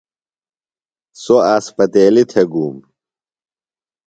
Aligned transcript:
سوۡ 1.21 1.41
اسپتیلیۡ 1.55 2.27
تھےۡ 2.31 2.47
گُوم۔ 2.51 2.75